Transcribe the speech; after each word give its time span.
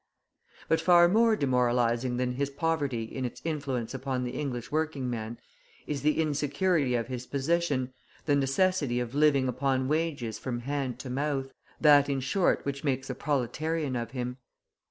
But 0.67 0.81
far 0.81 1.07
more 1.07 1.35
demoralising 1.35 2.17
than 2.17 2.31
his 2.31 2.49
poverty 2.49 3.03
in 3.03 3.23
its 3.23 3.39
influence 3.45 3.93
upon 3.93 4.23
the 4.23 4.31
English 4.31 4.71
working 4.71 5.07
man 5.11 5.37
is 5.85 6.01
the 6.01 6.19
insecurity 6.19 6.95
of 6.95 7.05
his 7.07 7.27
position, 7.27 7.93
the 8.25 8.35
necessity 8.35 8.99
of 8.99 9.13
living 9.13 9.47
upon 9.47 9.87
wages 9.87 10.39
from 10.39 10.61
hand 10.61 10.97
to 11.01 11.11
mouth, 11.11 11.53
that 11.79 12.09
in 12.09 12.19
short 12.19 12.65
which 12.65 12.83
makes 12.83 13.11
a 13.11 13.13
proletarian 13.13 13.95
of 13.95 14.09
him. 14.09 14.37